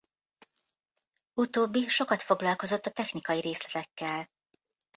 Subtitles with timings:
[1.39, 4.27] Utóbbi sokat foglalkozott a technikai részletekkel.